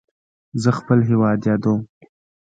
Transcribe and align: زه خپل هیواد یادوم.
زه 0.61 0.69
خپل 0.79 0.99
هیواد 1.09 1.39
یادوم. 1.49 1.81